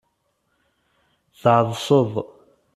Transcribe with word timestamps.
Tɛeḍseḍ. 1.41 2.11